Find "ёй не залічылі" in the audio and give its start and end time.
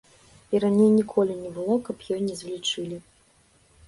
2.15-2.97